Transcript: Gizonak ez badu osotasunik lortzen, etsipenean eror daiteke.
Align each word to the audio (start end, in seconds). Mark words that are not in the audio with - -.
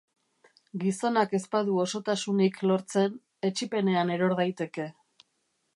Gizonak 0.83 1.35
ez 1.39 1.41
badu 1.55 1.77
osotasunik 1.83 2.59
lortzen, 2.71 3.15
etsipenean 3.51 4.15
eror 4.17 4.37
daiteke. 4.43 4.91